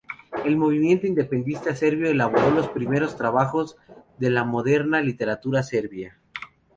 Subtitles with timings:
[0.45, 3.77] El movimiento independentista serbio elaboró los primeros trabajos
[4.17, 6.17] de la moderna literatura serbia.